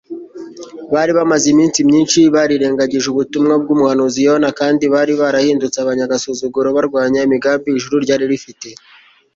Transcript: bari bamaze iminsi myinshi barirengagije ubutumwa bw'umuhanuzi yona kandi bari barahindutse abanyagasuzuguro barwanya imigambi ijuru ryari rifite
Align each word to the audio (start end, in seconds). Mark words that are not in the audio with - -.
bari 0.93 1.11
bamaze 1.17 1.45
iminsi 1.53 1.79
myinshi 1.89 2.19
barirengagije 2.35 3.07
ubutumwa 3.09 3.53
bw'umuhanuzi 3.61 4.19
yona 4.27 4.49
kandi 4.59 4.83
bari 4.93 5.13
barahindutse 5.21 5.77
abanyagasuzuguro 5.79 6.67
barwanya 6.77 7.19
imigambi 7.27 7.67
ijuru 7.77 7.95
ryari 8.05 8.25
rifite 8.31 8.67